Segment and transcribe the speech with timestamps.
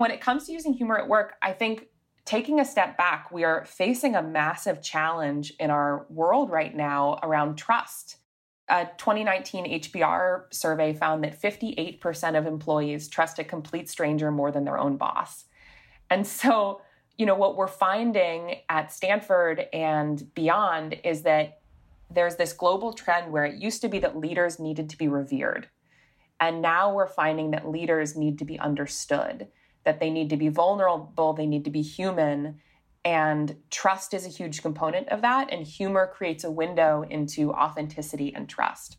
[0.00, 1.88] When it comes to using humor at work, I think
[2.24, 7.18] taking a step back, we are facing a massive challenge in our world right now
[7.22, 8.16] around trust.
[8.70, 14.64] A 2019 HBR survey found that 58% of employees trust a complete stranger more than
[14.64, 15.44] their own boss.
[16.08, 16.80] And so,
[17.18, 21.60] you know, what we're finding at Stanford and beyond is that
[22.10, 25.68] there's this global trend where it used to be that leaders needed to be revered.
[26.40, 29.48] And now we're finding that leaders need to be understood
[29.84, 32.60] that they need to be vulnerable, they need to be human.
[33.04, 35.50] And trust is a huge component of that.
[35.50, 38.98] And humor creates a window into authenticity and trust.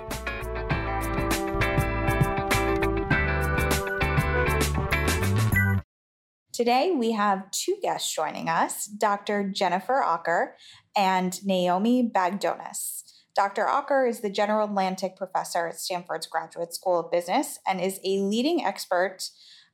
[6.61, 9.49] Today, we have two guests joining us Dr.
[9.49, 10.51] Jennifer Aaker
[10.95, 13.01] and Naomi Bagdonas.
[13.35, 13.65] Dr.
[13.65, 18.19] Aaker is the General Atlantic Professor at Stanford's Graduate School of Business and is a
[18.19, 19.31] leading expert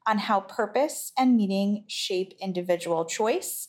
[0.07, 3.67] on how purpose and meaning shape individual choice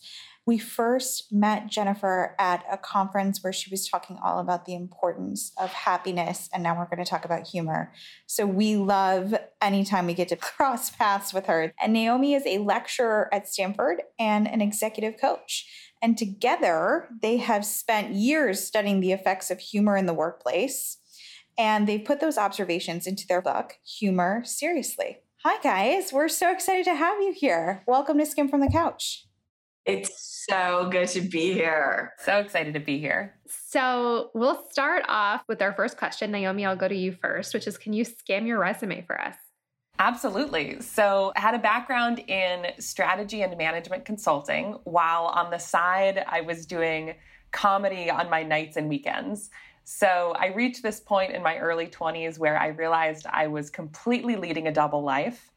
[0.49, 5.53] we first met Jennifer at a conference where she was talking all about the importance
[5.59, 7.93] of happiness, and now we're going to talk about humor.
[8.27, 11.75] So we love anytime we get to cross paths with her.
[11.79, 15.67] And Naomi is a lecturer at Stanford and an executive coach.
[16.01, 20.97] And together, they have spent years studying the effects of humor in the workplace.
[21.59, 25.19] And they've put those observations into their book, Humor Seriously.
[25.45, 26.11] Hi, guys.
[26.11, 27.83] We're so excited to have you here.
[27.87, 29.28] Welcome to Skim from the Couch.
[29.89, 32.13] It's so good to be here.
[32.19, 33.35] So excited to be here.
[33.47, 36.31] So, we'll start off with our first question.
[36.31, 39.37] Naomi, I'll go to you first, which is can you skim your resume for us?
[39.99, 40.83] Absolutely.
[40.83, 46.43] So, I had a background in strategy and management consulting, while on the side, I
[46.43, 47.15] was doing
[47.51, 49.49] comedy on my nights and weekends.
[49.85, 54.37] So, I reached this point in my early 20s where I realized I was completely
[54.37, 55.51] leading a double life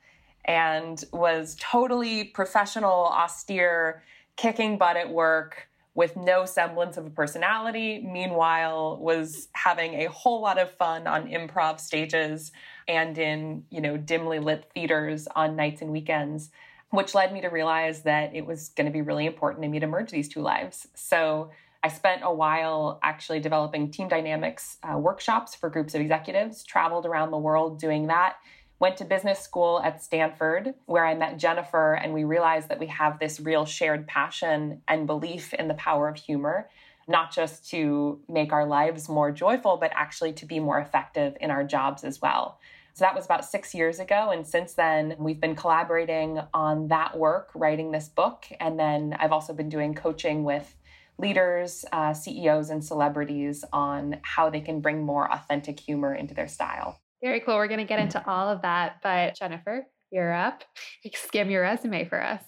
[0.45, 4.03] and was totally professional, austere,
[4.41, 8.01] kicking butt at work with no semblance of a personality.
[8.03, 12.51] Meanwhile, was having a whole lot of fun on improv stages
[12.87, 16.49] and in, you know, dimly lit theaters on nights and weekends,
[16.89, 19.79] which led me to realize that it was going to be really important to me
[19.79, 20.87] to merge these two lives.
[20.95, 21.51] So
[21.83, 27.05] I spent a while actually developing team dynamics uh, workshops for groups of executives, traveled
[27.05, 28.37] around the world doing that
[28.81, 32.87] went to business school at Stanford, where I met Jennifer, and we realized that we
[32.87, 36.67] have this real shared passion and belief in the power of humor,
[37.07, 41.51] not just to make our lives more joyful, but actually to be more effective in
[41.51, 42.59] our jobs as well.
[42.95, 44.31] So that was about six years ago.
[44.31, 48.47] And since then, we've been collaborating on that work, writing this book.
[48.59, 50.75] And then I've also been doing coaching with
[51.19, 56.47] leaders, uh, CEOs, and celebrities on how they can bring more authentic humor into their
[56.47, 56.99] style.
[57.23, 57.55] Very cool.
[57.55, 58.97] We're going to get into all of that.
[59.03, 60.63] But Jennifer, you're up.
[61.13, 62.41] Skim your resume for us.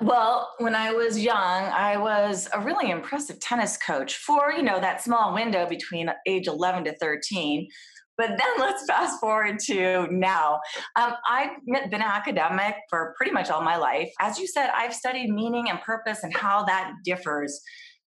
[0.00, 4.80] Well, when I was young, I was a really impressive tennis coach for, you know,
[4.80, 7.68] that small window between age 11 to 13.
[8.16, 10.60] But then let's fast forward to now.
[10.96, 14.10] Um, I've been an academic for pretty much all my life.
[14.18, 17.60] As you said, I've studied meaning and purpose and how that differs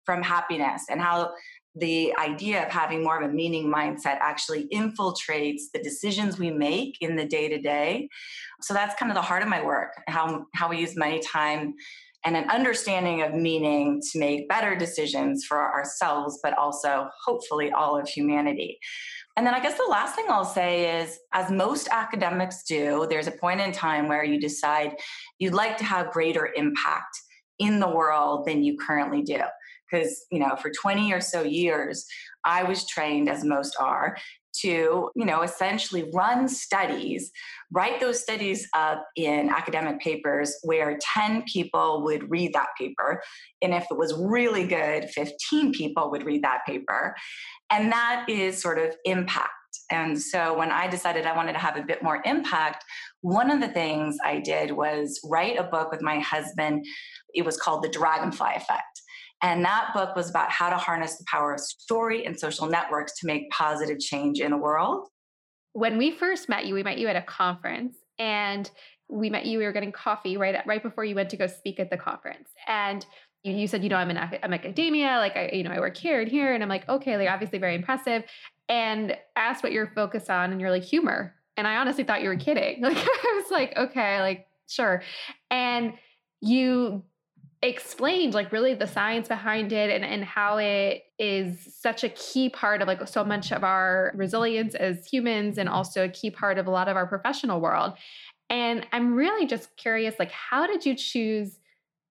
[0.05, 1.31] from happiness and how
[1.79, 6.97] the idea of having more of a meaning mindset actually infiltrates the decisions we make
[7.01, 8.09] in the day to day.
[8.61, 11.73] So that's kind of the heart of my work, how, how we use money, time,
[12.25, 17.97] and an understanding of meaning to make better decisions for ourselves, but also hopefully all
[17.97, 18.79] of humanity.
[19.38, 23.27] And then I guess the last thing I'll say is, as most academics do, there's
[23.27, 24.95] a point in time where you decide
[25.38, 27.15] you'd like to have greater impact
[27.59, 29.41] in the world than you currently do
[29.89, 32.06] because you know for 20 or so years
[32.45, 34.18] i was trained as most are
[34.54, 37.31] to you know essentially run studies
[37.72, 43.22] write those studies up in academic papers where 10 people would read that paper
[43.62, 47.16] and if it was really good 15 people would read that paper
[47.69, 49.51] and that is sort of impact
[49.89, 52.84] and so when I decided I wanted to have a bit more impact,
[53.22, 56.86] one of the things I did was write a book with my husband.
[57.34, 59.01] It was called The Dragonfly Effect.
[59.42, 63.19] And that book was about how to harness the power of story and social networks
[63.19, 65.07] to make positive change in the world.
[65.74, 68.69] When we first met you, we met you at a conference and
[69.10, 71.80] we met you, we were getting coffee right, right before you went to go speak
[71.80, 72.50] at the conference.
[72.68, 73.06] And
[73.44, 76.22] you said, you know, I'm in I'm academia, like I, you know, I work here
[76.22, 76.54] and here.
[76.54, 78.24] And I'm like, okay, like obviously very impressive.
[78.68, 81.34] And asked what you're focused on, and you're like, humor.
[81.56, 82.81] And I honestly thought you were kidding.
[82.84, 85.01] Like I was like, okay, like sure.
[85.50, 85.94] And
[86.42, 87.04] you
[87.62, 92.50] explained like really the science behind it and, and how it is such a key
[92.50, 96.57] part of like so much of our resilience as humans and also a key part
[96.57, 97.94] of a lot of our professional world.
[98.50, 101.59] And I'm really just curious, like, how did you choose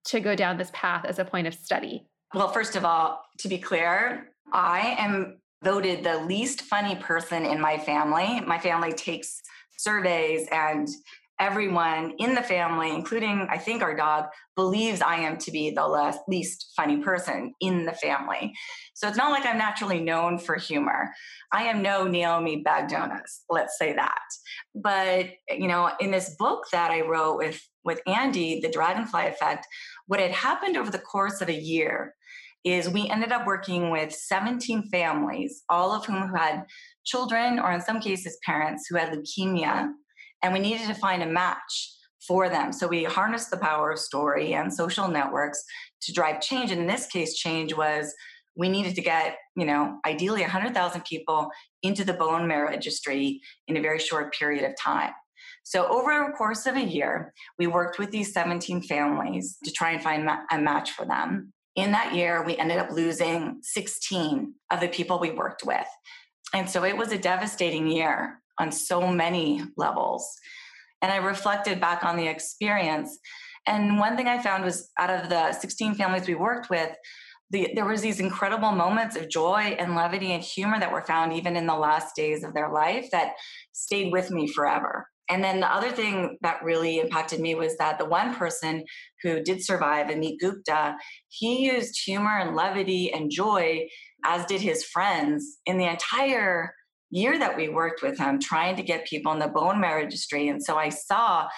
[0.07, 2.07] to go down this path as a point of study?
[2.35, 7.61] Well, first of all, to be clear, I am voted the least funny person in
[7.61, 8.41] my family.
[8.41, 9.41] My family takes
[9.79, 10.89] surveys and
[11.39, 15.87] everyone in the family, including I think our dog, believes I am to be the
[15.87, 18.53] less, least funny person in the family.
[18.95, 21.11] So it's not like I'm naturally known for humor.
[21.53, 24.23] I am no Naomi Bagdonas, let's say that.
[24.75, 29.67] But you know, in this book that I wrote with with Andy, The Dragonfly Effect,
[30.07, 32.15] what had happened over the course of a year
[32.65, 36.65] is we ended up working with 17 families, all of whom had
[37.05, 39.89] children, or in some cases, parents who had leukemia,
[40.43, 41.97] and we needed to find a match
[42.27, 42.73] for them.
[42.73, 45.63] So we harnessed the power of story and social networks
[46.03, 46.71] to drive change.
[46.71, 48.15] And in this case, change was
[48.57, 51.49] we needed to get, you know, ideally 100,000 people
[51.83, 55.13] into the bone marrow registry in a very short period of time.
[55.63, 59.91] So, over a course of a year, we worked with these 17 families to try
[59.91, 61.53] and find a match for them.
[61.75, 65.87] In that year, we ended up losing 16 of the people we worked with.
[66.55, 70.39] And so it was a devastating year on so many levels.
[71.03, 73.19] And I reflected back on the experience.
[73.67, 76.91] And one thing I found was out of the 16 families we worked with,
[77.51, 81.33] the, there was these incredible moments of joy and levity and humor that were found
[81.33, 83.35] even in the last days of their life that
[83.73, 85.07] stayed with me forever.
[85.29, 88.85] And then the other thing that really impacted me was that the one person
[89.23, 90.97] who did survive, Amit Gupta,
[91.29, 93.89] he used humor and levity and joy,
[94.25, 96.73] as did his friends, in the entire
[97.17, 100.49] year that we worked with him, trying to get people in the bone marrow registry.
[100.49, 101.49] And so I saw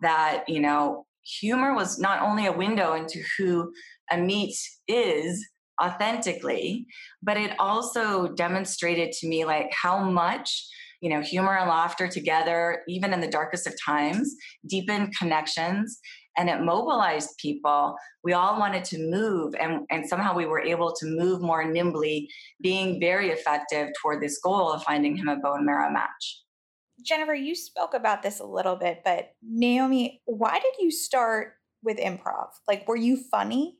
[0.00, 3.72] that, you know, humor was not only a window into who
[4.10, 4.54] a Amit
[4.88, 5.46] is
[5.82, 6.86] authentically,
[7.22, 10.68] but it also demonstrated to me like how much
[11.00, 14.34] you know, humor and laughter together, even in the darkest of times,
[14.66, 16.00] deepened connections
[16.36, 17.96] and it mobilized people.
[18.22, 22.28] We all wanted to move, and, and somehow we were able to move more nimbly,
[22.60, 26.42] being very effective toward this goal of finding him a bone marrow match.
[27.02, 31.98] Jennifer, you spoke about this a little bit, but Naomi, why did you start with
[31.98, 32.48] improv?
[32.66, 33.78] Like, were you funny?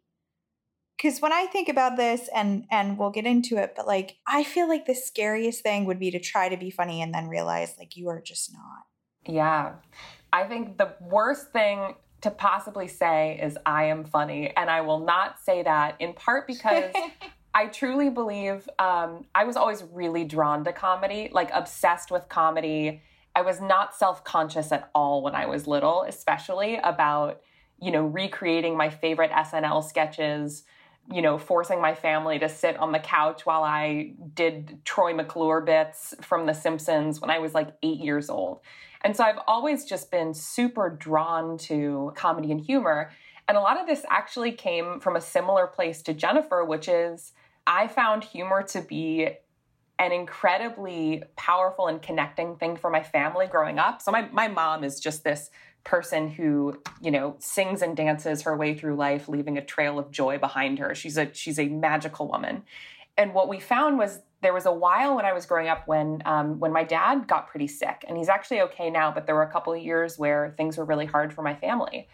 [1.04, 4.44] because when I think about this and and we'll get into it, but like I
[4.44, 7.74] feel like the scariest thing would be to try to be funny and then realize
[7.78, 9.32] like you are just not.
[9.34, 9.72] Yeah.
[10.32, 14.50] I think the worst thing to possibly say is I am funny.
[14.56, 16.92] And I will not say that in part because
[17.54, 23.02] I truly believe um, I was always really drawn to comedy, like obsessed with comedy.
[23.36, 27.42] I was not self conscious at all when I was little, especially about,
[27.80, 30.64] you know, recreating my favorite SNL sketches
[31.12, 35.60] you know, forcing my family to sit on the couch while I did Troy McClure
[35.60, 38.60] bits from The Simpsons when I was like eight years old.
[39.04, 43.12] And so I've always just been super drawn to comedy and humor.
[43.46, 47.32] And a lot of this actually came from a similar place to Jennifer, which is
[47.66, 49.28] I found humor to be
[49.98, 54.02] an incredibly powerful and connecting thing for my family growing up.
[54.02, 55.50] So my, my mom is just this
[55.84, 60.10] person who you know sings and dances her way through life leaving a trail of
[60.10, 62.62] joy behind her she's a she's a magical woman
[63.16, 66.22] and what we found was there was a while when i was growing up when
[66.26, 69.42] um, when my dad got pretty sick and he's actually okay now but there were
[69.42, 72.06] a couple of years where things were really hard for my family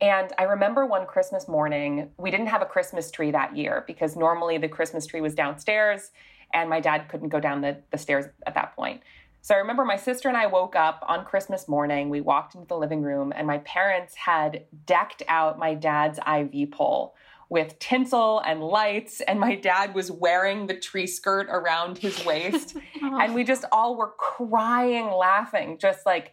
[0.00, 4.14] and I remember one Christmas morning, we didn't have a Christmas tree that year because
[4.14, 6.10] normally the Christmas tree was downstairs
[6.52, 9.00] and my dad couldn't go down the, the stairs at that point.
[9.40, 12.10] So I remember my sister and I woke up on Christmas morning.
[12.10, 16.72] We walked into the living room, and my parents had decked out my dad's IV
[16.72, 17.14] pole
[17.48, 22.76] with tinsel and lights, and my dad was wearing the tree skirt around his waist.
[23.02, 23.18] oh.
[23.20, 26.32] And we just all were crying, laughing, just like,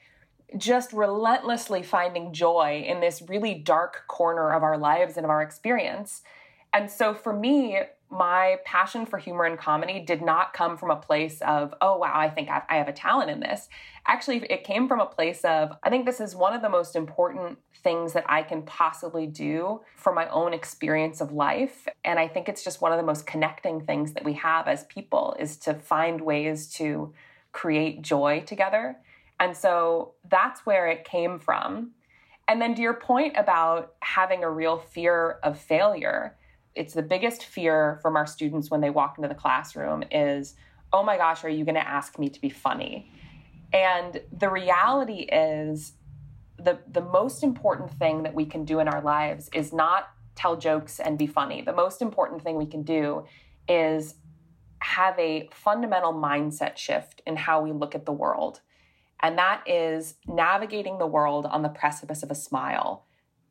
[0.58, 5.42] just relentlessly finding joy in this really dark corner of our lives and of our
[5.42, 6.22] experience.
[6.74, 7.80] And so for me,
[8.14, 12.12] my passion for humor and comedy did not come from a place of, oh, wow,
[12.14, 13.68] I think I have a talent in this.
[14.06, 16.96] Actually, it came from a place of, I think this is one of the most
[16.96, 21.88] important things that I can possibly do for my own experience of life.
[22.06, 24.84] And I think it's just one of the most connecting things that we have as
[24.86, 27.14] people is to find ways to
[27.52, 28.98] create joy together.
[29.40, 31.92] And so that's where it came from.
[32.48, 36.38] And then to your point about having a real fear of failure,
[36.76, 40.56] it's the biggest fear from our students when they walk into the classroom is,
[40.92, 43.12] oh my gosh, are you going to ask me to be funny?
[43.72, 45.94] And the reality is,
[46.58, 50.56] the, the most important thing that we can do in our lives is not tell
[50.56, 51.62] jokes and be funny.
[51.62, 53.26] The most important thing we can do
[53.68, 54.16] is
[54.80, 58.62] have a fundamental mindset shift in how we look at the world.
[59.22, 63.06] And that is navigating the world on the precipice of a smile.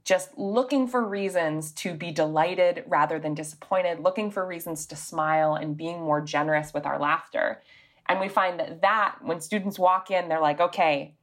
[0.04, 5.54] Just looking for reasons to be delighted rather than disappointed, looking for reasons to smile
[5.54, 7.62] and being more generous with our laughter.
[8.08, 11.14] And we find that that when students walk in, they're like, okay,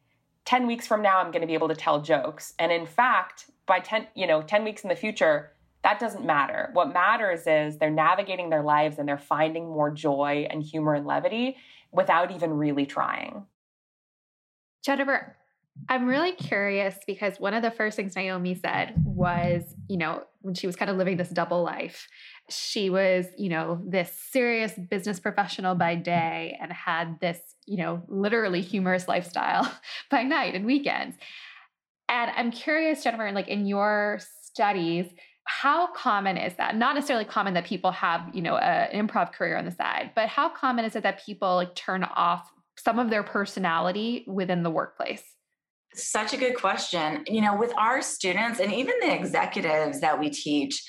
[0.45, 2.53] 10 weeks from now, I'm going to be able to tell jokes.
[2.57, 5.51] And in fact, by 10, you know, 10 weeks in the future,
[5.83, 6.69] that doesn't matter.
[6.73, 11.05] What matters is they're navigating their lives and they're finding more joy and humor and
[11.05, 11.57] levity
[11.91, 13.45] without even really trying.
[14.83, 15.35] Jennifer,
[15.87, 20.53] I'm really curious because one of the first things Naomi said was, you know, when
[20.53, 22.07] she was kind of living this double life,
[22.49, 28.03] she was, you know, this serious business professional by day and had this, you know,
[28.07, 29.71] literally humorous lifestyle
[30.11, 31.15] by night and weekends.
[32.07, 35.05] And I'm curious, Jennifer, like in your studies,
[35.45, 36.75] how common is that?
[36.75, 40.11] Not necessarily common that people have, you know, a, an improv career on the side,
[40.15, 44.61] but how common is it that people like turn off some of their personality within
[44.63, 45.23] the workplace?
[45.95, 47.23] Such a good question.
[47.27, 50.83] You know, with our students and even the executives that we teach,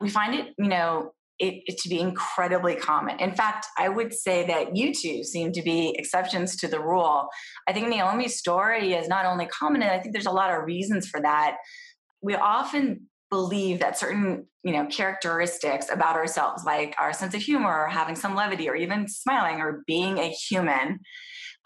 [0.00, 3.18] we find it, you know, it, it, to be incredibly common.
[3.18, 7.28] In fact, I would say that you two seem to be exceptions to the rule.
[7.66, 10.64] I think Naomi's story is not only common, and I think there's a lot of
[10.64, 11.56] reasons for that.
[12.20, 17.84] We often believe that certain you know characteristics about ourselves like our sense of humor
[17.84, 20.98] or having some levity or even smiling or being a human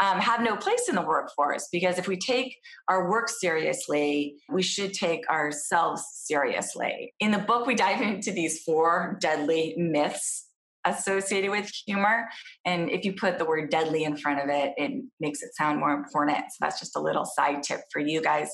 [0.00, 2.56] um, have no place in the workforce because if we take
[2.88, 7.14] our work seriously, we should take ourselves seriously.
[7.20, 10.48] In the book, we dive into these four deadly myths
[10.84, 12.28] associated with humor.
[12.66, 15.80] And if you put the word deadly in front of it, it makes it sound
[15.80, 16.38] more important.
[16.38, 18.50] So that's just a little side tip for you guys.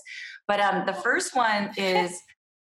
[0.46, 2.20] But um, the first one is,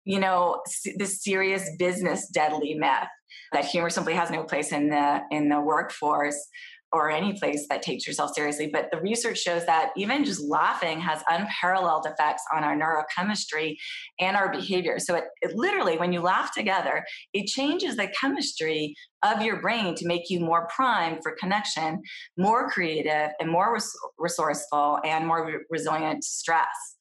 [0.09, 0.59] you know,
[0.97, 3.07] this serious business deadly myth
[3.53, 6.47] that humor simply has no place in the in the workforce
[6.91, 8.71] or any place that takes yourself seriously.
[8.73, 13.75] But the research shows that even just laughing has unparalleled effects on our neurochemistry
[14.19, 14.97] and our behavior.
[14.97, 19.93] So it, it, literally, when you laugh together, it changes the chemistry of your brain
[19.93, 22.01] to make you more primed for connection,
[22.35, 26.97] more creative, and more res- resourceful and more re- resilient to stress.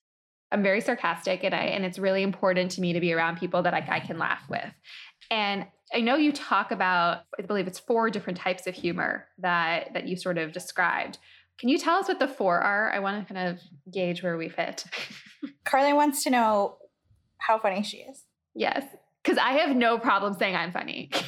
[0.51, 3.63] I'm very sarcastic and I and it's really important to me to be around people
[3.63, 4.73] that I, I can laugh with.
[5.31, 9.93] And I know you talk about, I believe it's four different types of humor that
[9.95, 11.19] that you sort of described.
[11.59, 12.91] Can you tell us what the four are?
[12.93, 13.61] I want to kind of
[13.93, 14.85] gauge where we fit.
[15.65, 16.77] Carly wants to know
[17.39, 18.25] how funny she is.
[18.55, 18.85] Yes,
[19.23, 21.11] because I have no problem saying I'm funny.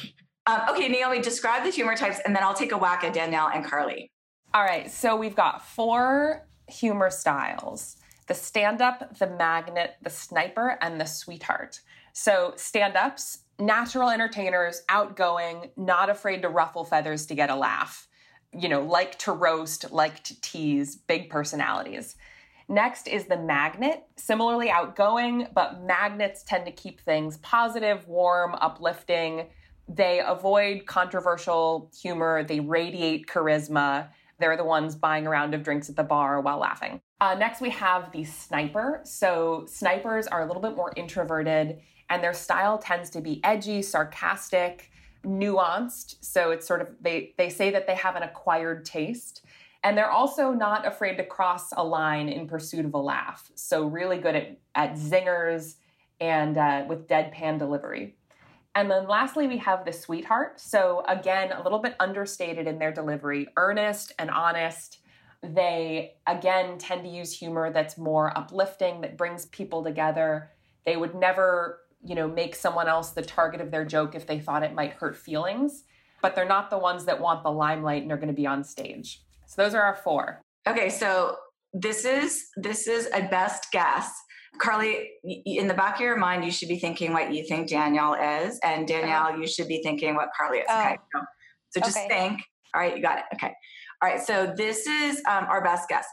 [0.47, 3.51] Um, okay, Naomi, describe the humor types, and then I'll take a whack at Danielle
[3.53, 4.11] and Carly.
[4.55, 7.97] All right, so we've got four humor styles
[8.27, 11.81] the stand up, the magnet, the sniper, and the sweetheart.
[12.13, 18.07] So, stand ups, natural entertainers, outgoing, not afraid to ruffle feathers to get a laugh,
[18.57, 22.15] you know, like to roast, like to tease, big personalities.
[22.67, 29.47] Next is the magnet, similarly outgoing, but magnets tend to keep things positive, warm, uplifting.
[29.89, 34.07] They avoid controversial humor, they radiate charisma.
[34.39, 37.01] They're the ones buying a round of drinks at the bar while laughing.
[37.21, 38.99] Uh, next, we have the sniper.
[39.05, 41.79] So, snipers are a little bit more introverted
[42.11, 44.91] and their style tends to be edgy, sarcastic,
[45.23, 46.15] nuanced.
[46.19, 49.45] So it's sort of they they say that they have an acquired taste.
[49.83, 53.49] And they're also not afraid to cross a line in pursuit of a laugh.
[53.55, 55.75] So really good at, at zingers
[56.19, 58.15] and uh, with deadpan delivery.
[58.75, 60.59] And then lastly, we have the sweetheart.
[60.59, 64.99] So again, a little bit understated in their delivery, earnest and honest.
[65.43, 70.51] They again tend to use humor that's more uplifting, that brings people together.
[70.85, 74.39] They would never you know, make someone else the target of their joke if they
[74.39, 75.83] thought it might hurt feelings,
[76.21, 78.63] but they're not the ones that want the limelight and are going to be on
[78.63, 79.21] stage.
[79.45, 80.41] So those are our four.
[80.67, 81.37] Okay, so
[81.73, 84.11] this is this is a best guess.
[84.59, 88.15] Carly, in the back of your mind, you should be thinking what you think Danielle
[88.15, 89.37] is, and Danielle, uh-huh.
[89.37, 90.65] you should be thinking what Carly is.
[90.69, 90.79] Oh.
[90.79, 91.21] Okay, so,
[91.69, 92.07] so just okay.
[92.07, 92.41] think.
[92.73, 93.25] All right, you got it.
[93.35, 93.53] Okay.
[94.01, 96.05] All right, so this is um, our best guess.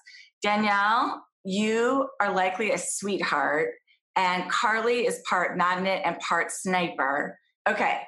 [0.42, 3.70] Danielle, you are likely a sweetheart
[4.18, 7.38] and Carly is part magnet and part sniper.
[7.68, 8.00] Okay.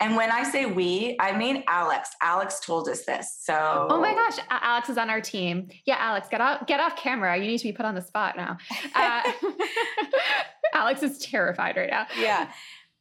[0.00, 2.10] And when I say we, I mean Alex.
[2.20, 3.38] Alex told us this.
[3.40, 5.68] So Oh my gosh, Alex is on our team.
[5.86, 7.36] Yeah, Alex, get off get off camera.
[7.36, 8.58] You need to be put on the spot now.
[8.94, 9.22] Uh,
[10.74, 12.06] Alex is terrified right now.
[12.18, 12.50] Yeah.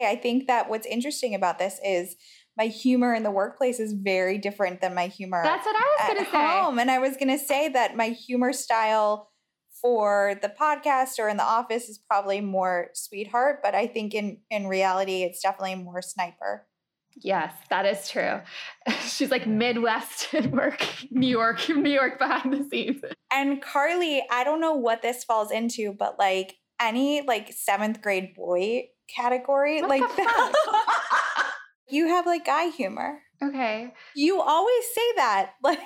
[0.01, 2.15] I think that what's interesting about this is
[2.57, 6.13] my humor in the workplace is very different than my humor That's what I was
[6.13, 6.37] going to say.
[6.61, 6.79] home.
[6.79, 9.29] And I was going to say that my humor style
[9.81, 14.37] for the podcast or in the office is probably more sweetheart, but I think in
[14.51, 16.67] in reality it's definitely more sniper.
[17.17, 18.41] Yes, that is true.
[19.07, 23.01] She's like Midwest at work, New York, New York behind the scenes.
[23.31, 28.33] And Carly, I don't know what this falls into, but like any like seventh grade
[28.33, 30.53] boy category, What like the that,
[31.91, 33.21] you have like guy humor.
[33.43, 33.93] Okay.
[34.15, 35.53] You always say that.
[35.63, 35.79] Like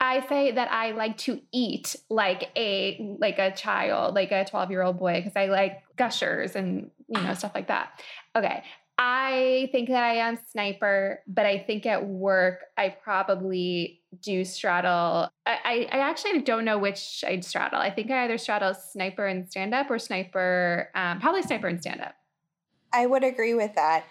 [0.00, 4.98] I say that I like to eat like a like a child, like a 12-year-old
[4.98, 8.02] boy because I like gushers and you know stuff like that.
[8.36, 8.64] Okay.
[8.96, 15.30] I think that I am sniper, but I think at work I probably do straddle.
[15.46, 17.80] I, I, I actually don't know which I'd straddle.
[17.80, 21.80] I think I either straddle sniper and stand up or sniper, um, probably sniper and
[21.80, 22.14] stand up.
[22.92, 24.04] I would agree with that.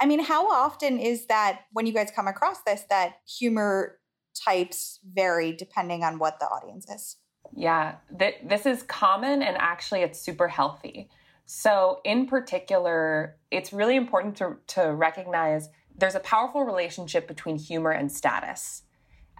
[0.00, 3.98] I mean, how often is that when you guys come across this that humor
[4.34, 7.16] types vary depending on what the audience is?
[7.54, 11.08] Yeah, th- this is common and actually it's super healthy.
[11.46, 17.90] So, in particular, it's really important to, to recognize there's a powerful relationship between humor
[17.90, 18.82] and status.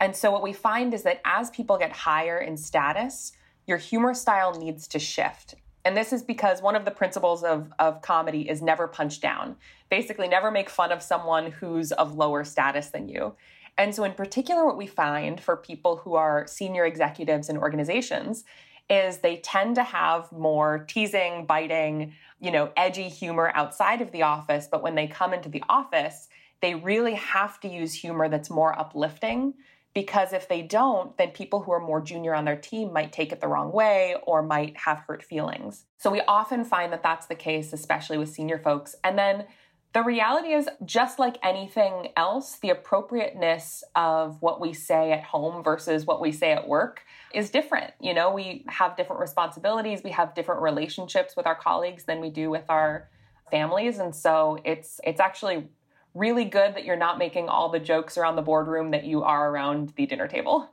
[0.01, 3.33] And so, what we find is that as people get higher in status,
[3.67, 5.57] your humor style needs to shift.
[5.89, 9.57] And this is because one of the principles of, of comedy is never punch down.
[9.89, 13.37] Basically, never make fun of someone who's of lower status than you.
[13.79, 18.45] And so, in particular, what we find for people who are senior executives in organizations
[18.91, 24.25] is they tend to have more teasing, biting, you know, edgy humor outside of the
[24.25, 24.69] office.
[24.71, 26.29] But when they come into the office,
[26.61, 29.55] they really have to use humor that's more uplifting
[29.99, 33.33] because if they don't, then people who are more junior on their team might take
[33.33, 35.87] it the wrong way or might have hurt feelings.
[35.97, 38.95] So we often find that that's the case, especially with senior folks.
[39.03, 39.47] And then
[39.95, 45.65] the reality is, just like anything else, the appropriateness of what we say at home
[45.65, 47.03] versus what we say at work
[47.35, 47.93] is different.
[48.01, 52.31] You know, we have different responsibilities, we have different relationships with our colleagues than we
[52.31, 53.09] do with our
[53.51, 53.99] families.
[53.99, 55.67] And so it's it's actually
[56.15, 59.51] really good that you're not making all the jokes around the boardroom that you are
[59.51, 60.69] around the dinner table.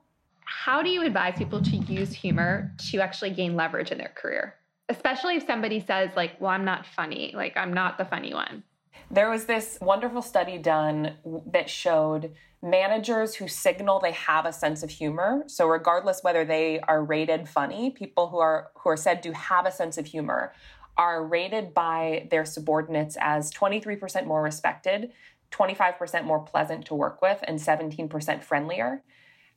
[0.46, 4.56] How do you advise people to use humor to actually gain leverage in their career?
[4.90, 8.64] Especially if somebody says, like, well, I'm not funny, like, I'm not the funny one.
[9.12, 11.16] There was this wonderful study done
[11.52, 15.44] that showed managers who signal they have a sense of humor.
[15.48, 19.66] So regardless whether they are rated funny, people who are who are said to have
[19.66, 20.54] a sense of humor
[20.98, 25.12] are rated by their subordinates as 23% more respected,
[25.52, 29.04] 25% more pleasant to work with, and 17% friendlier.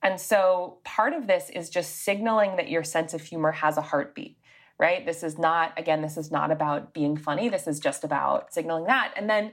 [0.02, 3.82] And so part of this is just signaling that your sense of humor has a
[3.82, 4.38] heartbeat
[4.78, 5.04] right?
[5.04, 7.48] This is not, again, this is not about being funny.
[7.48, 9.12] This is just about signaling that.
[9.16, 9.52] And then,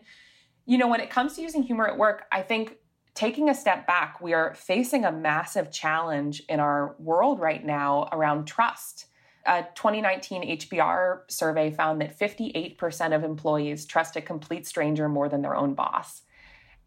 [0.66, 2.78] you know, when it comes to using humor at work, I think
[3.16, 8.08] taking a step back, we are facing a massive challenge in our world right now
[8.12, 9.08] around trust.
[9.46, 15.42] A 2019 HBR survey found that 58% of employees trust a complete stranger more than
[15.42, 16.24] their own boss.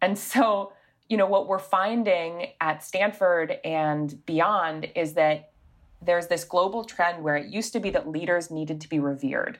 [0.01, 0.73] And so,
[1.07, 5.51] you know, what we're finding at Stanford and beyond is that
[6.01, 9.59] there's this global trend where it used to be that leaders needed to be revered.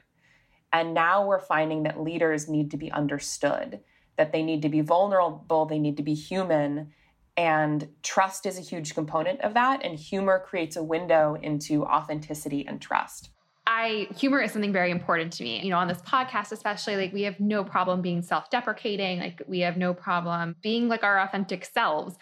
[0.72, 3.80] And now we're finding that leaders need to be understood,
[4.16, 6.92] that they need to be vulnerable, they need to be human.
[7.36, 9.84] And trust is a huge component of that.
[9.84, 13.30] And humor creates a window into authenticity and trust.
[13.66, 15.62] I humor is something very important to me.
[15.62, 19.20] You know, on this podcast, especially, like we have no problem being self-deprecating.
[19.20, 22.16] Like we have no problem being like our authentic selves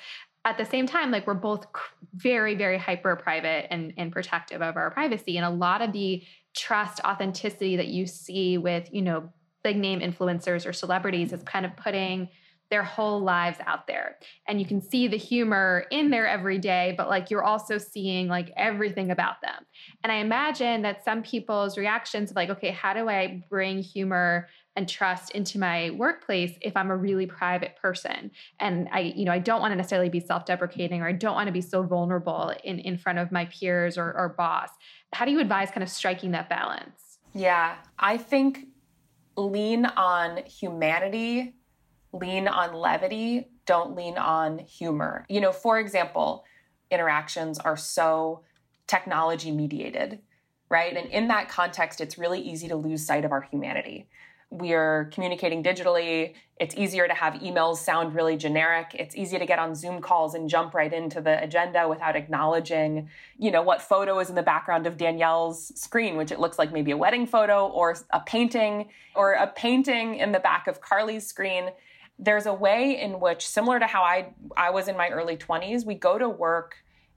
[0.44, 1.66] at the same time, like we're both
[2.14, 5.36] very, very hyper private and, and protective of our privacy.
[5.36, 6.22] And a lot of the
[6.54, 9.30] trust, authenticity that you see with, you know,
[9.62, 12.28] big name influencers or celebrities is kind of putting
[12.70, 14.18] their whole lives out there.
[14.46, 18.28] And you can see the humor in there every day, but like you're also seeing
[18.28, 19.64] like everything about them.
[20.02, 24.48] And I imagine that some people's reactions of like, okay, how do I bring humor
[24.76, 29.32] and trust into my workplace if I'm a really private person and I you know
[29.32, 32.54] I don't want to necessarily be self-deprecating or I don't want to be so vulnerable
[32.62, 34.68] in in front of my peers or, or boss
[35.12, 38.68] how do you advise kind of striking that balance yeah I think
[39.36, 41.57] lean on humanity
[42.12, 46.44] lean on levity don't lean on humor you know for example
[46.90, 48.42] interactions are so
[48.86, 50.18] technology mediated
[50.68, 54.08] right and in that context it's really easy to lose sight of our humanity
[54.50, 56.34] we're communicating digitally.
[56.58, 58.92] It's easier to have emails sound really generic.
[58.94, 63.10] It's easy to get on Zoom calls and jump right into the agenda without acknowledging,
[63.38, 66.72] you know, what photo is in the background of Danielle's screen, which it looks like
[66.72, 71.26] maybe a wedding photo or a painting or a painting in the back of Carly's
[71.26, 71.68] screen.
[72.18, 75.86] There's a way in which similar to how I I was in my early 20s,
[75.86, 76.76] we go to work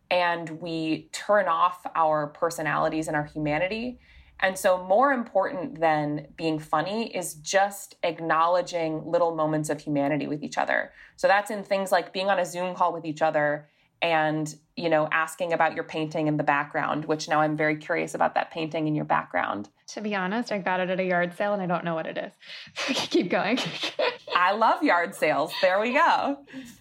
[0.09, 3.99] and we turn off our personalities and our humanity.
[4.41, 10.43] And so, more important than being funny is just acknowledging little moments of humanity with
[10.43, 10.91] each other.
[11.15, 13.69] So, that's in things like being on a Zoom call with each other
[14.01, 18.15] and you know asking about your painting in the background which now i'm very curious
[18.15, 19.69] about that painting in your background.
[19.89, 22.07] To be honest i got it at a yard sale and i don't know what
[22.07, 22.33] it is.
[23.09, 23.59] Keep going
[24.41, 26.37] i love yard sales there we go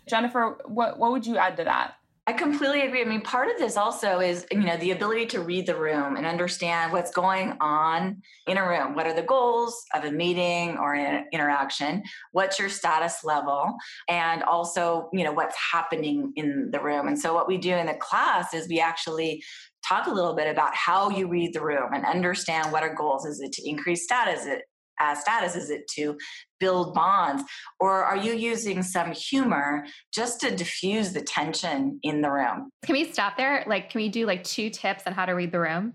[0.08, 1.94] jennifer what, what would you add to that
[2.30, 3.00] I completely agree.
[3.00, 6.14] I mean, part of this also is, you know, the ability to read the room
[6.14, 8.94] and understand what's going on in a room.
[8.94, 12.04] What are the goals of a meeting or an interaction?
[12.30, 13.74] What's your status level?
[14.08, 17.08] And also, you know, what's happening in the room.
[17.08, 19.42] And so, what we do in the class is we actually
[19.84, 23.24] talk a little bit about how you read the room and understand what our goals
[23.26, 24.62] is it to increase status is it
[25.00, 25.56] uh, status?
[25.56, 26.16] Is it to
[26.58, 27.42] build bonds?
[27.78, 32.70] Or are you using some humor just to diffuse the tension in the room?
[32.84, 33.64] Can we stop there?
[33.66, 35.94] Like, can we do like two tips on how to read the room?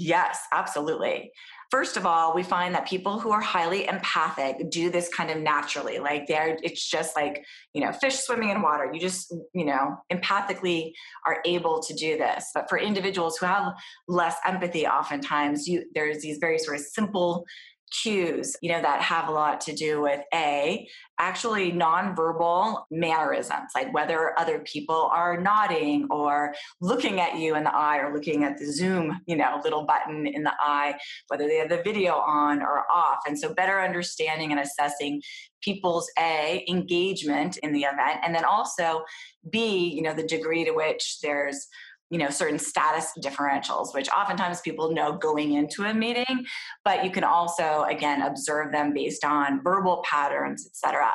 [0.00, 1.32] Yes, absolutely.
[1.72, 5.38] First of all, we find that people who are highly empathic do this kind of
[5.38, 5.98] naturally.
[5.98, 8.88] Like they're, it's just like, you know, fish swimming in water.
[8.92, 10.92] You just, you know, empathically
[11.26, 12.46] are able to do this.
[12.54, 13.74] But for individuals who have
[14.06, 17.44] less empathy, oftentimes you, there's these very sort of simple
[17.90, 23.92] cues, you know, that have a lot to do with A, actually nonverbal mannerisms, like
[23.92, 28.58] whether other people are nodding or looking at you in the eye or looking at
[28.58, 30.96] the Zoom, you know, little button in the eye,
[31.28, 33.18] whether they have the video on or off.
[33.26, 35.22] And so better understanding and assessing
[35.60, 39.02] people's A, engagement in the event, and then also
[39.50, 41.66] B, you know, the degree to which there's
[42.10, 46.44] you know certain status differentials which oftentimes people know going into a meeting
[46.84, 51.12] but you can also again observe them based on verbal patterns etc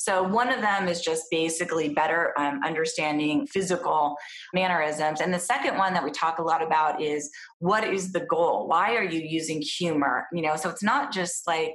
[0.00, 4.14] so one of them is just basically better um, understanding physical
[4.54, 5.20] mannerisms.
[5.20, 8.68] And the second one that we talk a lot about is what is the goal?
[8.68, 10.28] Why are you using humor?
[10.32, 11.74] You know so it's not just like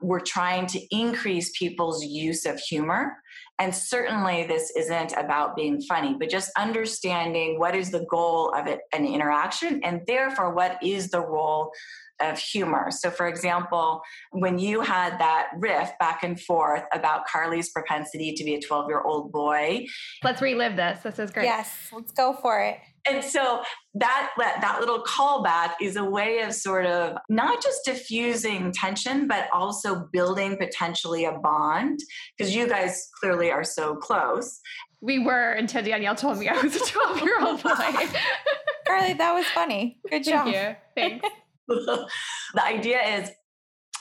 [0.00, 3.18] we're trying to increase people's use of humor
[3.58, 8.66] and certainly, this isn't about being funny, but just understanding what is the goal of
[8.66, 11.72] it, an interaction, and therefore, what is the role
[12.20, 12.90] of humor.
[12.90, 18.44] So, for example, when you had that riff back and forth about Carly's propensity to
[18.44, 19.86] be a 12 year old boy,
[20.22, 21.00] let's relive this.
[21.00, 21.44] This is great.
[21.44, 22.78] Yes, let's go for it.
[23.08, 23.62] And so
[23.94, 29.48] that that little callback is a way of sort of not just diffusing tension, but
[29.52, 32.00] also building potentially a bond
[32.36, 34.60] because you guys clearly are so close.
[35.00, 37.70] We were and until Danielle told me I was a 12 year old boy.
[38.86, 39.98] Carly, that was funny.
[40.10, 40.52] Good job.
[40.52, 40.76] Thank you.
[40.96, 41.28] Thanks.
[41.68, 43.30] the idea is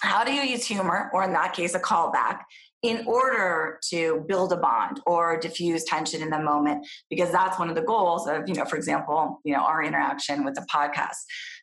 [0.01, 2.41] how do you use humor, or in that case, a callback,
[2.83, 7.69] in order to build a bond or diffuse tension in the moment because that's one
[7.69, 11.15] of the goals of you know for example you know our interaction with the podcast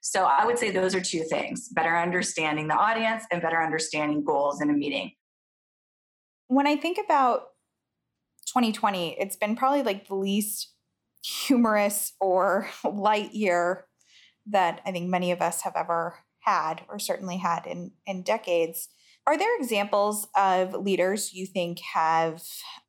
[0.03, 4.25] so i would say those are two things better understanding the audience and better understanding
[4.25, 5.13] goals in a meeting
[6.49, 7.43] when i think about
[8.49, 10.75] 2020 it's been probably like the least
[11.25, 13.87] humorous or light year
[14.47, 18.89] that I think many of us have ever had, or certainly had in, in decades.
[19.27, 22.43] Are there examples of leaders you think have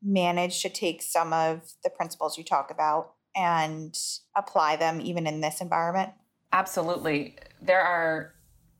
[0.03, 3.97] managed to take some of the principles you talk about and
[4.35, 6.11] apply them even in this environment?
[6.51, 7.37] Absolutely.
[7.61, 8.33] There are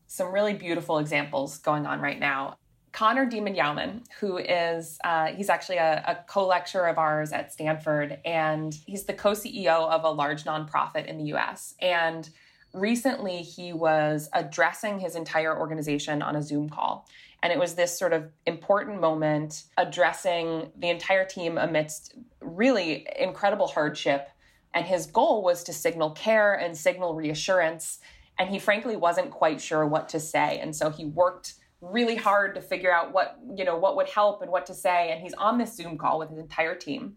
[0.07, 2.57] some really beautiful examples going on right now.
[2.91, 8.19] Connor Diemand-Yauman, who is, uh, he's actually a, a co lecturer of ours at Stanford,
[8.23, 11.75] and he's the co CEO of a large nonprofit in the US.
[11.81, 12.29] And
[12.73, 17.07] recently he was addressing his entire organization on a Zoom call.
[17.45, 23.67] And it was this sort of important moment addressing the entire team amidst really incredible
[23.67, 24.29] hardship.
[24.73, 27.99] And his goal was to signal care and signal reassurance.
[28.39, 30.57] And he frankly wasn't quite sure what to say.
[30.59, 34.41] And so he worked really hard to figure out what, you know, what would help
[34.41, 35.11] and what to say.
[35.11, 37.13] And he's on this Zoom call with his entire team.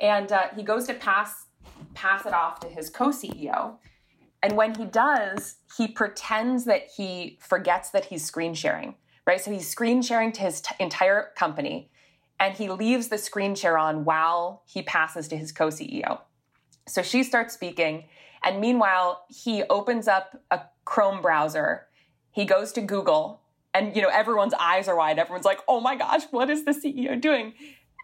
[0.00, 1.48] And uh, he goes to pass
[1.92, 3.76] pass it off to his co-CEO
[4.42, 8.94] and when he does, he pretends that he forgets that he's screen sharing,
[9.26, 9.40] right?
[9.40, 11.90] So he's screen sharing to his t- entire company
[12.38, 16.20] and he leaves the screen share on while he passes to his co CEO.
[16.86, 18.04] So she starts speaking.
[18.44, 21.86] And meanwhile, he opens up a Chrome browser,
[22.30, 23.40] he goes to Google,
[23.74, 25.18] And you know, everyone's eyes are wide.
[25.18, 27.54] Everyone's like, "Oh my gosh, what is the CEO doing?"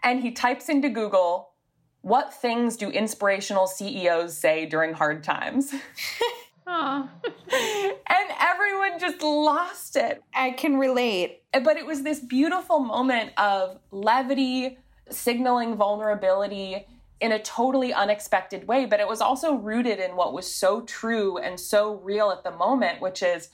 [0.03, 1.53] And he types into Google,
[2.01, 5.73] "What things do inspirational CEOs say during hard times?"
[6.67, 7.09] Oh.
[7.25, 10.23] and everyone just lost it.
[10.35, 11.43] I can relate.
[11.53, 14.79] But it was this beautiful moment of levity,
[15.11, 16.87] signaling vulnerability
[17.21, 18.87] in a totally unexpected way.
[18.87, 22.51] But it was also rooted in what was so true and so real at the
[22.51, 23.49] moment, which is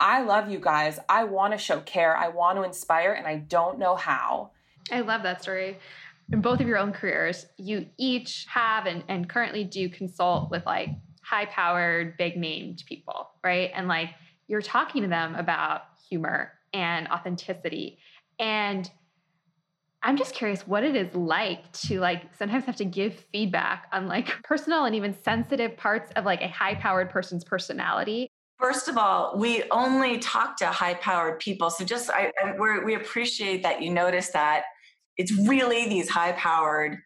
[0.00, 0.98] I love you guys.
[1.08, 2.16] I want to show care.
[2.16, 4.50] I want to inspire, and I don't know how.
[4.92, 5.78] I love that story.
[6.30, 10.64] In both of your own careers, you each have and, and currently do consult with
[10.66, 10.90] like
[11.28, 13.70] high powered, big named people, right?
[13.74, 14.10] And like
[14.46, 17.98] you're talking to them about humor and authenticity.
[18.38, 18.90] And
[20.02, 24.06] I'm just curious what it is like to like sometimes have to give feedback on
[24.06, 28.30] like personal and even sensitive parts of like a high powered person's personality.
[28.58, 31.70] First of all, we only talk to high powered people.
[31.70, 34.62] So just I, we appreciate that you notice that
[35.16, 36.98] it's really these high powered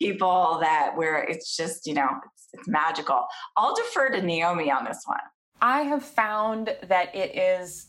[0.00, 3.26] people that where it's just you know it's, it's magical.
[3.56, 5.18] I'll defer to naomi on this one.
[5.60, 7.88] I have found that it is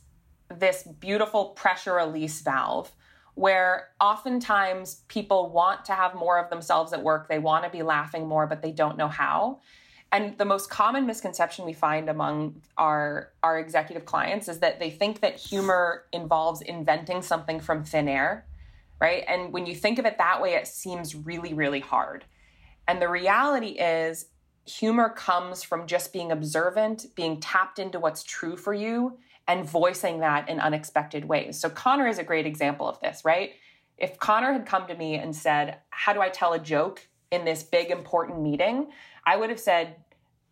[0.57, 2.91] this beautiful pressure release valve
[3.35, 7.29] where oftentimes people want to have more of themselves at work.
[7.29, 9.59] They want to be laughing more but they don't know how.
[10.11, 14.89] And the most common misconception we find among our our executive clients is that they
[14.89, 18.45] think that humor involves inventing something from thin air
[18.99, 19.23] right?
[19.27, 22.25] And when you think of it that way, it seems really, really hard.
[22.87, 24.25] And the reality is,
[24.65, 30.19] humor comes from just being observant, being tapped into what's true for you, and voicing
[30.19, 31.59] that in unexpected ways.
[31.59, 33.53] So, Connor is a great example of this, right?
[33.97, 37.45] If Connor had come to me and said, How do I tell a joke in
[37.45, 38.91] this big, important meeting?
[39.25, 39.95] I would have said,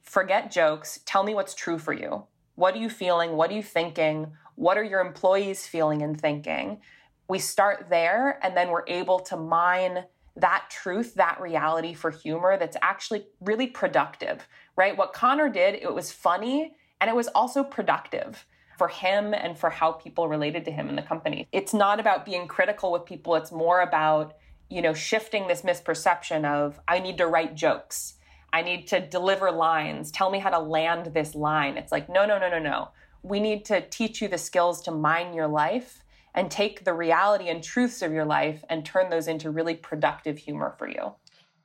[0.01, 0.99] Forget jokes.
[1.05, 2.25] Tell me what's true for you.
[2.55, 3.33] What are you feeling?
[3.33, 4.33] What are you thinking?
[4.55, 6.81] What are your employees feeling and thinking?
[7.27, 12.57] We start there and then we're able to mine that truth, that reality for humor
[12.57, 14.95] that's actually really productive, right?
[14.95, 18.45] What Connor did, it was funny and it was also productive
[18.77, 21.47] for him and for how people related to him in the company.
[21.51, 24.35] It's not about being critical with people, it's more about,
[24.69, 28.13] you know, shifting this misperception of I need to write jokes.
[28.53, 30.11] I need to deliver lines.
[30.11, 31.77] Tell me how to land this line.
[31.77, 32.89] It's like, no, no, no, no, no.
[33.23, 36.03] We need to teach you the skills to mine your life
[36.35, 40.37] and take the reality and truths of your life and turn those into really productive
[40.37, 41.13] humor for you.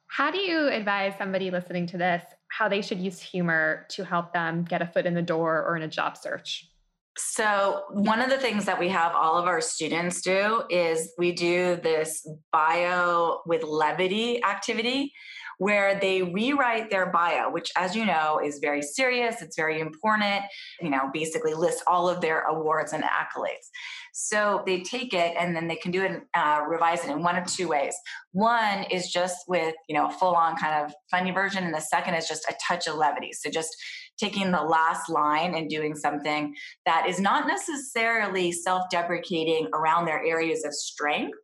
[0.07, 4.35] How do you advise somebody listening to this how they should use humor to help
[4.35, 6.69] them get a foot in the door or in a job search?
[7.17, 11.33] So, one of the things that we have all of our students do is we
[11.33, 15.13] do this bio with levity activity
[15.59, 20.43] where they rewrite their bio, which, as you know, is very serious, it's very important,
[20.81, 23.69] you know, basically lists all of their awards and accolades.
[24.13, 27.37] So they take it and then they can do it, uh, revise it in one
[27.37, 27.95] of two ways.
[28.33, 31.65] One is just with, you know, a full on kind of funny version.
[31.65, 33.33] And the second is just a touch of levity.
[33.33, 33.75] So just
[34.19, 36.55] taking the last line and doing something
[36.87, 41.37] that is not necessarily self deprecating around their areas of strength,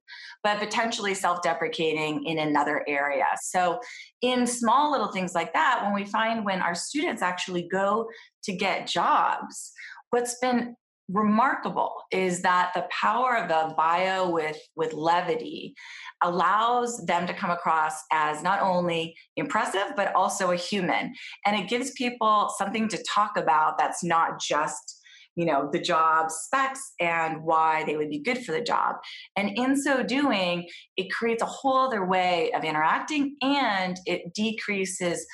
[0.42, 3.26] but potentially self deprecating in another area.
[3.42, 3.80] So,
[4.22, 8.08] in small little things like that, when we find when our students actually go
[8.44, 9.72] to get jobs,
[10.10, 10.74] what's been
[11.08, 15.74] remarkable is that the power of the bio with with levity
[16.22, 21.14] allows them to come across as not only impressive but also a human.
[21.46, 24.96] And it gives people something to talk about that's not just
[25.34, 28.96] you know the job specs and why they would be good for the job.
[29.34, 30.68] And in so doing
[30.98, 35.26] it creates a whole other way of interacting and it decreases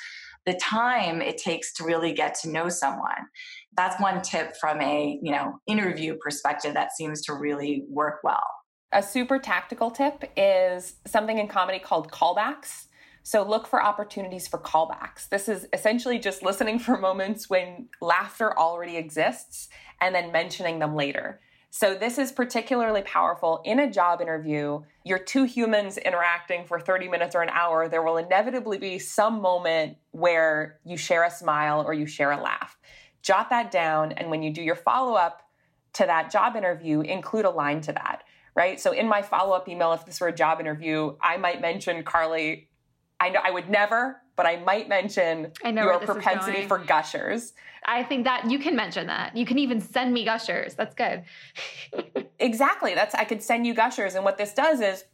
[0.45, 3.25] the time it takes to really get to know someone
[3.75, 8.45] that's one tip from a you know interview perspective that seems to really work well
[8.91, 12.85] a super tactical tip is something in comedy called callbacks
[13.23, 18.57] so look for opportunities for callbacks this is essentially just listening for moments when laughter
[18.57, 19.69] already exists
[20.01, 21.39] and then mentioning them later
[21.71, 24.81] so, this is particularly powerful in a job interview.
[25.03, 27.89] You're two humans interacting for 30 minutes or an hour.
[27.89, 32.41] There will inevitably be some moment where you share a smile or you share a
[32.41, 32.77] laugh
[33.25, 34.11] jot that down.
[34.13, 35.41] And when you do your follow up
[35.93, 38.23] to that job interview, include a line to that,
[38.55, 38.79] right?
[38.79, 42.03] So in my follow up email, if this were a job interview, I might mention,
[42.03, 42.69] Carly,
[43.19, 47.53] I know I would never, but I might mention I your propensity for gushers.
[47.85, 49.35] I think that you can mention that.
[49.35, 50.75] You can even send me gushers.
[50.75, 51.23] That's good.
[52.39, 52.93] exactly.
[52.93, 54.15] That's I could send you gushers.
[54.15, 55.05] And what this does is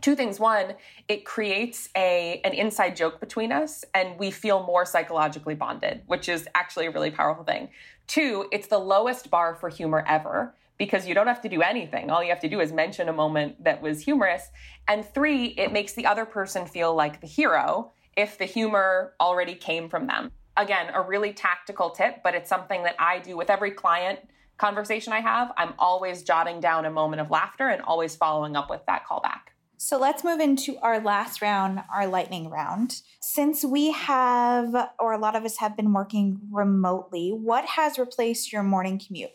[0.00, 0.74] two things one
[1.08, 6.28] it creates a an inside joke between us and we feel more psychologically bonded which
[6.28, 7.68] is actually a really powerful thing
[8.06, 12.10] two it's the lowest bar for humor ever because you don't have to do anything.
[12.10, 14.48] All you have to do is mention a moment that was humorous.
[14.88, 19.54] And three, it makes the other person feel like the hero if the humor already
[19.54, 20.30] came from them.
[20.56, 24.20] Again, a really tactical tip, but it's something that I do with every client
[24.56, 25.52] conversation I have.
[25.56, 29.53] I'm always jotting down a moment of laughter and always following up with that callback.
[29.84, 33.02] So let's move into our last round, our lightning round.
[33.20, 38.50] Since we have, or a lot of us have been working remotely, what has replaced
[38.50, 39.32] your morning commute?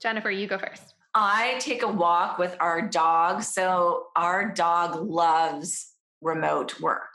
[0.00, 0.94] Jennifer, you go first.
[1.16, 3.42] I take a walk with our dog.
[3.42, 7.10] So our dog loves remote work.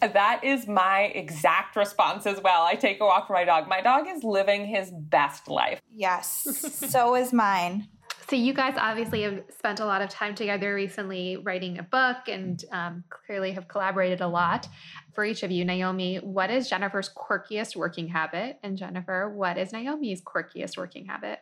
[0.00, 2.62] That is my exact response as well.
[2.62, 3.68] I take a walk for my dog.
[3.68, 5.82] My dog is living his best life.
[5.90, 7.88] Yes, so is mine.
[8.28, 12.16] So, you guys obviously have spent a lot of time together recently writing a book
[12.26, 14.66] and um, clearly have collaborated a lot.
[15.12, 18.58] For each of you, Naomi, what is Jennifer's quirkiest working habit?
[18.62, 21.40] And Jennifer, what is Naomi's quirkiest working habit?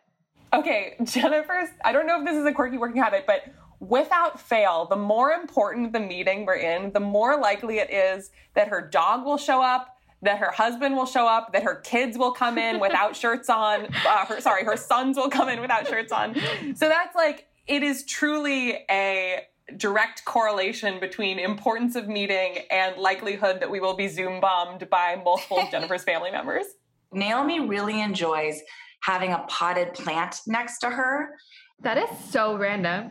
[0.52, 3.44] Okay, Jennifer's, I don't know if this is a quirky working habit, but
[3.78, 8.68] without fail, the more important the meeting we're in, the more likely it is that
[8.68, 9.91] her dog will show up,
[10.22, 13.86] that her husband will show up, that her kids will come in without shirts on.
[14.06, 16.34] Uh, her, sorry, her sons will come in without shirts on.
[16.74, 19.40] So that's like, it is truly a
[19.76, 25.20] direct correlation between importance of meeting and likelihood that we will be Zoom bombed by
[25.24, 26.66] multiple Jennifer's family members.
[27.12, 28.60] Naomi really enjoys
[29.02, 31.36] having a potted plant next to her.
[31.80, 33.10] That is so random.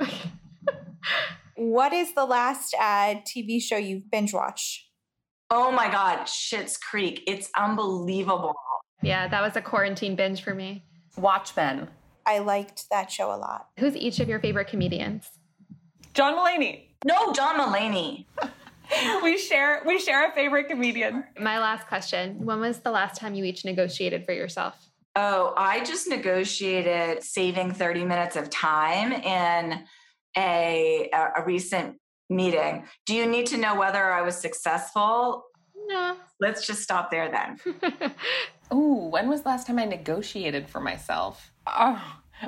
[1.56, 4.91] what is the last uh, TV show you've binge watched?
[5.54, 7.24] Oh my God, Schitt's Creek.
[7.28, 8.56] It's unbelievable.
[9.02, 10.86] Yeah, that was a quarantine binge for me.
[11.18, 11.90] Watchmen.
[12.26, 13.68] I liked that show a lot.
[13.78, 15.30] Who's each of your favorite comedians?
[16.14, 16.86] John Mulaney.
[17.04, 18.28] No, John Mulaney.
[19.24, 21.26] we share we share a favorite comedian.
[21.38, 22.46] My last question.
[22.46, 24.76] When was the last time you each negotiated for yourself?
[25.18, 29.84] Oh, I just negotiated saving 30 minutes of time in
[30.38, 31.98] a, a recent
[32.32, 32.86] meeting.
[33.06, 35.46] Do you need to know whether I was successful?
[35.88, 36.16] No.
[36.40, 37.60] Let's just stop there then.
[38.74, 41.52] Ooh, when was the last time I negotiated for myself?
[41.68, 42.02] Oh,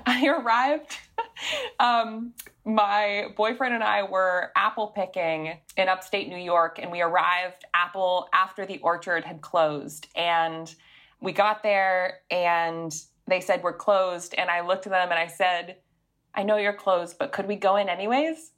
[0.05, 0.97] I arrived.
[1.79, 2.33] um,
[2.65, 8.29] my boyfriend and I were apple picking in upstate New York, and we arrived apple
[8.33, 10.07] after the orchard had closed.
[10.15, 10.73] And
[11.19, 12.95] we got there, and
[13.27, 14.33] they said we're closed.
[14.37, 15.77] And I looked at them and I said,
[16.33, 18.52] I know you're closed, but could we go in anyways?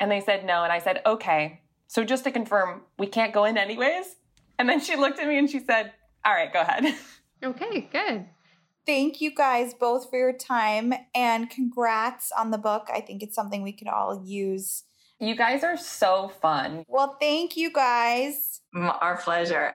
[0.00, 0.62] And they said no.
[0.64, 1.60] And I said, okay.
[1.86, 4.16] So just to confirm, we can't go in anyways?
[4.58, 5.92] And then she looked at me and she said,
[6.24, 6.94] all right, go ahead.
[7.42, 8.24] Okay, good.
[8.86, 12.88] Thank you guys both for your time and congrats on the book.
[12.90, 14.84] I think it's something we could all use.
[15.20, 16.84] You guys are so fun.
[16.88, 18.62] Well, thank you guys.
[18.74, 19.74] Our pleasure.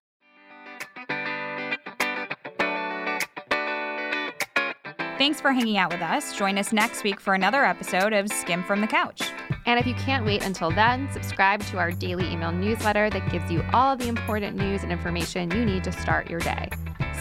[5.20, 6.34] Thanks for hanging out with us.
[6.38, 9.22] Join us next week for another episode of Skimm from the Couch.
[9.66, 13.52] And if you can't wait until then, subscribe to our daily email newsletter that gives
[13.52, 16.70] you all the important news and information you need to start your day.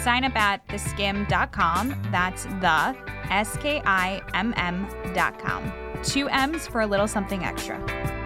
[0.04, 2.00] Sign up at theskimm.com.
[2.12, 2.96] That's the
[3.30, 5.72] S K I M M.com.
[6.04, 8.17] Two M's for a little something extra.